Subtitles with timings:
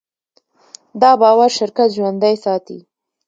[1.01, 2.77] دا باور شرکت ژوندی ساتي.